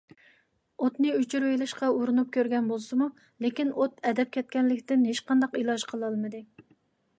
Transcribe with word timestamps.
ئوتنى 0.85 1.11
ئۆچۈرۈۋېلىشقا 1.17 1.89
ئۇرۇنۇپ 1.97 2.31
كۆرگەن 2.37 2.71
بولسىمۇ، 2.73 3.11
لېكىن 3.47 3.71
ئوت 3.75 4.03
ئەدەپ 4.11 4.33
كەتكەنلىكتىن 4.39 5.07
ھېچقانداق 5.13 5.61
ئىلاج 5.63 5.89
قىلالمىدى. 5.93 6.45